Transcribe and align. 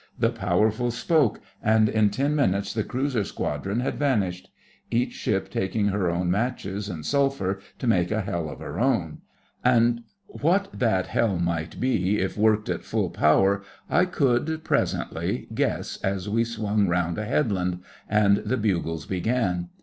The 0.17 0.31
Powerful 0.31 0.89
spoke, 0.89 1.41
and 1.61 1.87
in 1.87 2.09
ten 2.09 2.35
minutes 2.35 2.73
the 2.73 2.83
cruiser 2.83 3.23
squadron 3.23 3.81
had 3.81 3.99
vanished; 3.99 4.49
each 4.89 5.13
ship 5.13 5.47
taking 5.51 5.89
her 5.89 6.09
own 6.09 6.31
matches 6.31 6.89
and 6.89 7.05
sulphur 7.05 7.59
to 7.77 7.85
make 7.85 8.09
a 8.09 8.21
hell 8.21 8.49
of 8.49 8.57
her 8.61 8.79
own. 8.79 9.19
And 9.63 10.01
what 10.25 10.69
that 10.73 11.05
hell 11.05 11.37
might 11.37 11.79
be 11.79 12.17
if 12.17 12.35
worked 12.35 12.67
at 12.67 12.83
full 12.83 13.11
power 13.11 13.61
I 13.91 14.05
could, 14.05 14.63
presently, 14.63 15.47
guess 15.53 15.97
as 15.97 16.27
we 16.27 16.45
swung 16.45 16.87
round 16.87 17.19
a 17.19 17.25
headland, 17.25 17.83
and 18.09 18.37
the 18.37 18.57
bugles 18.57 19.05
began. 19.05 19.69